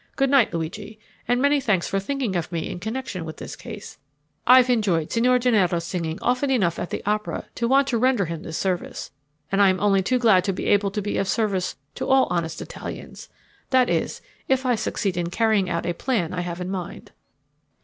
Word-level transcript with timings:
Good 0.15 0.31
night, 0.31 0.51
Luigi, 0.51 0.97
and 1.27 1.39
many 1.39 1.59
thanks 1.61 1.87
for 1.87 1.99
thinking 1.99 2.35
of 2.35 2.51
me 2.51 2.71
in 2.71 2.79
connection 2.79 3.23
with 3.23 3.37
this 3.37 3.55
case. 3.55 3.99
I've 4.47 4.67
enjoyed 4.67 5.11
Signor 5.11 5.37
Gennaro's 5.37 5.83
singing 5.83 6.17
often 6.23 6.49
enough 6.49 6.79
at 6.79 6.89
the 6.89 7.03
opera 7.05 7.45
to 7.53 7.67
want 7.67 7.87
to 7.89 7.99
render 7.99 8.25
him 8.25 8.41
this 8.41 8.57
service, 8.57 9.11
and 9.51 9.61
I'm 9.61 9.79
only 9.79 10.01
too 10.01 10.17
glad 10.17 10.43
to 10.45 10.53
be 10.53 10.65
able 10.65 10.89
to 10.89 11.03
be 11.03 11.17
of 11.19 11.27
service 11.27 11.75
to 11.93 12.07
all 12.07 12.25
honest 12.31 12.63
Italians; 12.63 13.29
that 13.69 13.91
is, 13.91 14.23
if 14.47 14.65
I 14.65 14.73
succeed 14.73 15.17
in 15.17 15.29
carrying 15.29 15.69
out 15.69 15.85
a 15.85 15.93
plan 15.93 16.33
I 16.33 16.41
have 16.41 16.59
in 16.59 16.71
mind." 16.71 17.11